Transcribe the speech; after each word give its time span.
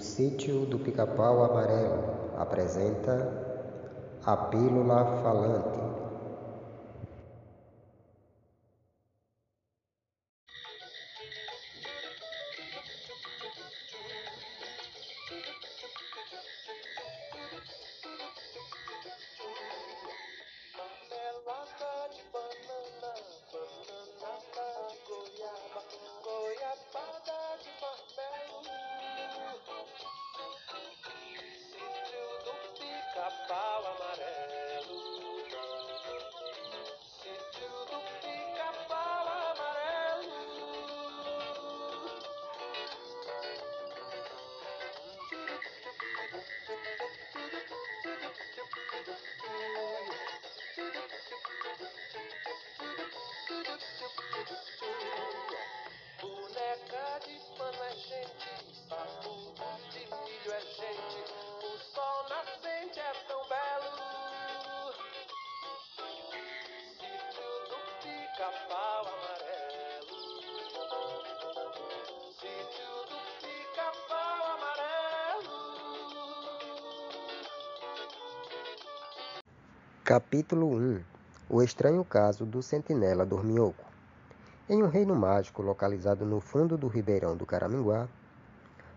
O 0.00 0.02
Sítio 0.02 0.64
do 0.64 0.78
Pica-Pau 0.78 1.44
Amarelo 1.44 2.32
apresenta 2.38 3.30
a 4.24 4.34
Pílula 4.34 5.20
Falante. 5.22 6.09
Capítulo 80.10 80.66
1 80.74 81.04
O 81.48 81.62
estranho 81.62 82.04
caso 82.04 82.44
do 82.44 82.60
sentinela 82.64 83.24
dorminhoco. 83.24 83.84
Em 84.68 84.82
um 84.82 84.88
reino 84.88 85.14
mágico 85.14 85.62
localizado 85.62 86.26
no 86.26 86.40
fundo 86.40 86.76
do 86.76 86.88
ribeirão 86.88 87.36
do 87.36 87.46
Caraminguá, 87.46 88.08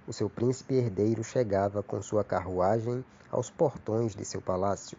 o 0.08 0.12
seu 0.12 0.28
príncipe 0.28 0.74
herdeiro 0.74 1.24
chegava 1.24 1.84
com 1.84 2.02
sua 2.02 2.24
carruagem 2.24 3.06
aos 3.30 3.52
portões 3.52 4.16
de 4.16 4.26
seu 4.26 4.42
palácio. 4.42 4.98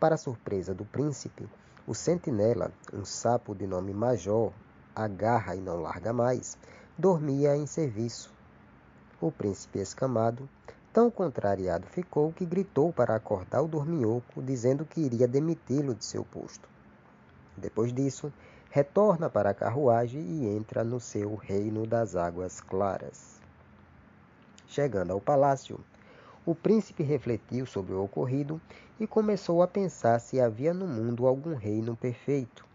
Para 0.00 0.16
surpresa 0.16 0.72
do 0.74 0.86
príncipe, 0.86 1.46
o 1.86 1.94
sentinela, 1.94 2.72
um 2.90 3.04
sapo 3.04 3.54
de 3.54 3.66
nome 3.66 3.92
Major, 3.92 4.50
agarra 4.96 5.54
e 5.54 5.60
não 5.60 5.82
larga 5.82 6.10
mais, 6.10 6.56
dormia 6.96 7.54
em 7.54 7.66
serviço. 7.66 8.32
O 9.20 9.30
príncipe 9.30 9.78
escamado, 9.78 10.48
tão 10.98 11.12
contrariado 11.12 11.86
ficou 11.86 12.32
que 12.32 12.44
gritou 12.44 12.92
para 12.92 13.14
acordar 13.14 13.62
o 13.62 13.68
dorminhoco, 13.68 14.42
dizendo 14.42 14.84
que 14.84 15.00
iria 15.00 15.28
demiti-lo 15.28 15.94
de 15.94 16.04
seu 16.04 16.24
posto. 16.24 16.68
Depois 17.56 17.92
disso, 17.92 18.32
retorna 18.68 19.30
para 19.30 19.50
a 19.50 19.54
carruagem 19.54 20.20
e 20.20 20.48
entra 20.48 20.82
no 20.82 20.98
seu 20.98 21.36
reino 21.36 21.86
das 21.86 22.16
águas 22.16 22.60
claras. 22.60 23.40
Chegando 24.66 25.12
ao 25.12 25.20
palácio, 25.20 25.78
o 26.44 26.52
príncipe 26.52 27.04
refletiu 27.04 27.64
sobre 27.64 27.92
o 27.92 28.02
ocorrido 28.02 28.60
e 28.98 29.06
começou 29.06 29.62
a 29.62 29.68
pensar 29.68 30.18
se 30.18 30.40
havia 30.40 30.74
no 30.74 30.88
mundo 30.88 31.28
algum 31.28 31.54
reino 31.54 31.94
perfeito. 31.94 32.66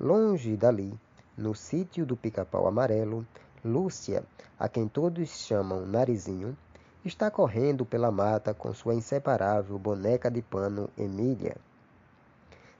Longe 0.00 0.56
dali, 0.56 0.92
no 1.38 1.54
sítio 1.54 2.04
do 2.04 2.16
pica-pau 2.16 2.66
amarelo, 2.66 3.24
Lúcia, 3.64 4.24
a 4.58 4.68
quem 4.68 4.88
todos 4.88 5.28
chamam 5.46 5.86
Narizinho, 5.86 6.56
está 7.04 7.30
correndo 7.30 7.84
pela 7.84 8.10
mata 8.12 8.54
com 8.54 8.72
sua 8.72 8.94
inseparável 8.94 9.78
boneca 9.78 10.30
de 10.30 10.40
pano 10.40 10.88
Emília. 10.96 11.56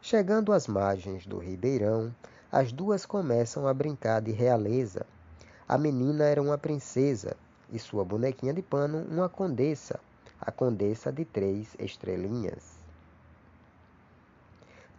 Chegando 0.01 0.53
às 0.53 0.67
margens 0.67 1.27
do 1.27 1.39
ribeirão, 1.39 2.15
as 2.51 2.71
duas 2.71 3.05
começam 3.05 3.67
a 3.67 3.75
brincar 3.75 4.21
de 4.21 4.31
realeza. 4.31 5.07
A 5.69 5.77
menina 5.77 6.25
era 6.25 6.43
uma 6.43 6.59
princesa 6.59 7.37
e 7.73 7.79
sua 7.79 8.05
bonequinha 8.05 8.53
de 8.53 8.63
pano 8.63 8.99
uma 9.11 9.29
condessa, 9.29 9.99
a 10.41 10.53
condessa 10.53 11.11
de 11.11 11.25
três 11.25 11.75
estrelinhas. 11.79 12.79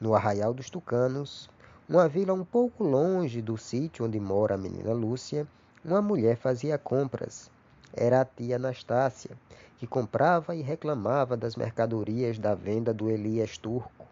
No 0.01 0.16
arraial 0.16 0.53
dos 0.53 0.69
tucanos, 0.69 1.50
uma 1.88 2.09
vila 2.09 2.34
um 2.34 2.44
pouco 2.44 2.84
longe 2.84 3.41
do 3.41 3.57
sítio 3.57 4.05
onde 4.05 4.19
mora 4.19 4.55
a 4.55 4.57
menina 4.57 4.91
Lúcia, 4.94 5.47
uma 5.84 6.01
mulher 6.01 6.35
fazia 6.35 6.78
compras. 6.78 7.53
Era 7.96 8.22
a 8.22 8.26
tia 8.26 8.56
Anastácia, 8.56 9.38
que 9.78 9.86
comprava 9.86 10.56
e 10.56 10.62
reclamava 10.62 11.38
das 11.38 11.56
mercadorias 11.56 12.40
da 12.40 12.56
venda 12.56 12.94
do 12.94 13.09
Elias 13.09 13.58
Turco. 13.58 14.08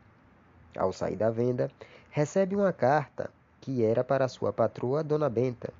Ao 0.77 0.93
sair 0.93 1.15
da 1.15 1.29
venda, 1.29 1.71
recebe 2.09 2.55
uma 2.55 2.71
carta 2.71 3.29
que 3.59 3.83
era 3.83 4.03
para 4.03 4.27
sua 4.27 4.53
patroa, 4.53 5.03
Dona 5.03 5.29
Benta. 5.29 5.73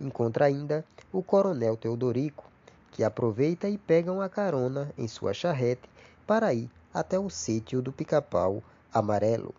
Encontra 0.00 0.46
ainda 0.46 0.84
o 1.12 1.22
coronel 1.22 1.76
Teodorico, 1.76 2.44
que 2.92 3.04
aproveita 3.04 3.68
e 3.68 3.78
pega 3.78 4.12
uma 4.12 4.28
carona 4.28 4.92
em 4.96 5.06
sua 5.06 5.32
charrete 5.32 5.88
para 6.26 6.52
ir 6.52 6.70
até 6.92 7.18
o 7.18 7.30
sítio 7.30 7.80
do 7.80 7.92
pica-pau 7.92 8.62
amarelo. 8.92 9.54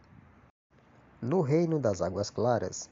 No 1.21 1.41
reino 1.41 1.79
das 1.79 2.01
Águas 2.01 2.29
Claras, 2.29 2.89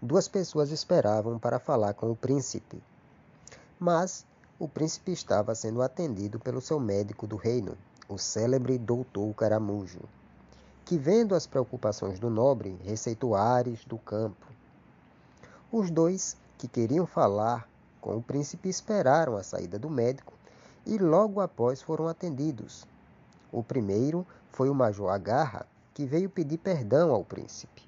duas 0.00 0.28
pessoas 0.28 0.70
esperavam 0.70 1.38
para 1.38 1.58
falar 1.58 1.94
com 1.94 2.10
o 2.10 2.16
príncipe. 2.16 2.82
Mas 3.82 4.24
o 4.60 4.68
príncipe 4.68 5.10
estava 5.10 5.56
sendo 5.56 5.82
atendido 5.82 6.38
pelo 6.38 6.60
seu 6.60 6.78
médico 6.78 7.26
do 7.26 7.34
reino, 7.34 7.76
o 8.08 8.16
célebre 8.16 8.78
doutor 8.78 9.34
Caramujo 9.34 9.98
que, 10.84 10.98
vendo 10.98 11.34
as 11.34 11.46
preocupações 11.46 12.18
do 12.18 12.28
nobre, 12.28 12.78
receitou 12.84 13.34
ares 13.34 13.84
do 13.84 13.98
campo. 13.98 14.46
Os 15.72 15.90
dois 15.90 16.36
que 16.58 16.68
queriam 16.68 17.06
falar 17.06 17.68
com 18.00 18.16
o 18.16 18.22
príncipe 18.22 18.68
esperaram 18.68 19.36
a 19.36 19.42
saída 19.42 19.78
do 19.78 19.88
médico 19.88 20.34
e 20.84 20.98
logo 20.98 21.40
após 21.40 21.80
foram 21.80 22.08
atendidos. 22.08 22.86
O 23.50 23.62
primeiro 23.62 24.26
foi 24.50 24.68
o 24.68 24.74
Major 24.74 25.10
Agarra, 25.10 25.66
que 25.94 26.04
veio 26.04 26.28
pedir 26.28 26.58
perdão 26.58 27.10
ao 27.10 27.24
príncipe, 27.24 27.82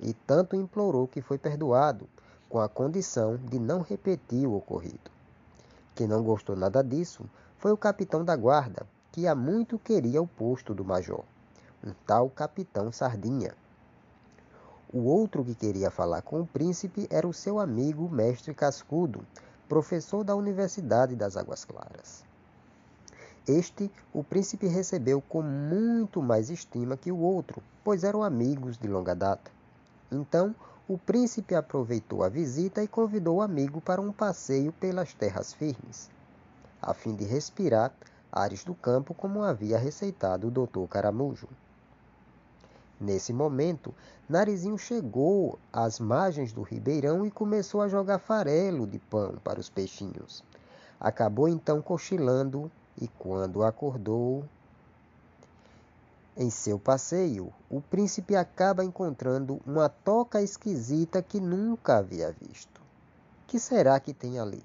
e 0.00 0.12
tanto 0.12 0.56
implorou 0.56 1.06
que 1.06 1.20
foi 1.20 1.38
perdoado, 1.38 2.08
com 2.48 2.60
a 2.60 2.68
condição 2.68 3.36
de 3.36 3.58
não 3.58 3.82
repetir 3.82 4.46
o 4.46 4.54
ocorrido. 4.54 5.17
Quem 5.98 6.06
não 6.06 6.22
gostou 6.22 6.54
nada 6.54 6.80
disso 6.80 7.28
foi 7.56 7.72
o 7.72 7.76
capitão 7.76 8.24
da 8.24 8.36
guarda, 8.36 8.86
que 9.10 9.26
há 9.26 9.34
muito 9.34 9.80
queria 9.80 10.22
o 10.22 10.28
posto 10.28 10.72
do 10.72 10.84
major 10.84 11.24
um 11.84 11.92
tal 12.06 12.30
Capitão 12.30 12.92
Sardinha. 12.92 13.52
O 14.92 15.00
outro 15.00 15.44
que 15.44 15.56
queria 15.56 15.90
falar 15.90 16.22
com 16.22 16.40
o 16.40 16.46
príncipe 16.46 17.08
era 17.10 17.26
o 17.26 17.32
seu 17.32 17.58
amigo 17.58 18.08
Mestre 18.08 18.54
Cascudo, 18.54 19.26
professor 19.68 20.22
da 20.22 20.36
Universidade 20.36 21.16
das 21.16 21.36
Águas 21.36 21.64
Claras. 21.64 22.24
Este 23.44 23.90
o 24.14 24.22
príncipe 24.22 24.68
recebeu 24.68 25.20
com 25.20 25.42
muito 25.42 26.22
mais 26.22 26.48
estima 26.48 26.96
que 26.96 27.10
o 27.10 27.18
outro, 27.18 27.60
pois 27.82 28.04
eram 28.04 28.22
amigos 28.22 28.78
de 28.78 28.86
longa 28.86 29.16
data. 29.16 29.50
Então, 30.12 30.54
o 30.88 30.96
príncipe 30.96 31.54
aproveitou 31.54 32.24
a 32.24 32.30
visita 32.30 32.82
e 32.82 32.88
convidou 32.88 33.36
o 33.36 33.42
amigo 33.42 33.78
para 33.78 34.00
um 34.00 34.10
passeio 34.10 34.72
pelas 34.72 35.12
terras 35.12 35.52
firmes, 35.52 36.08
a 36.80 36.94
fim 36.94 37.14
de 37.14 37.24
respirar 37.24 37.92
ares 38.32 38.64
do 38.64 38.74
campo 38.74 39.12
como 39.12 39.42
havia 39.42 39.76
receitado 39.76 40.48
o 40.48 40.50
doutor 40.50 40.88
Caramujo. 40.88 41.46
Nesse 42.98 43.34
momento, 43.34 43.94
Narizinho 44.26 44.78
chegou 44.78 45.58
às 45.70 46.00
margens 46.00 46.54
do 46.54 46.62
ribeirão 46.62 47.26
e 47.26 47.30
começou 47.30 47.82
a 47.82 47.88
jogar 47.88 48.18
farelo 48.18 48.86
de 48.86 48.98
pão 48.98 49.34
para 49.44 49.60
os 49.60 49.68
peixinhos. 49.68 50.42
Acabou 50.98 51.48
então 51.48 51.82
cochilando 51.82 52.70
e, 53.00 53.06
quando 53.06 53.62
acordou, 53.62 54.42
em 56.40 56.50
seu 56.50 56.78
passeio, 56.78 57.52
o 57.68 57.80
príncipe 57.80 58.36
acaba 58.36 58.84
encontrando 58.84 59.60
uma 59.66 59.88
toca 59.88 60.40
esquisita 60.40 61.20
que 61.20 61.40
nunca 61.40 61.96
havia 61.96 62.30
visto. 62.30 62.80
Que 63.44 63.58
será 63.58 63.98
que 63.98 64.14
tem 64.14 64.38
ali? 64.38 64.62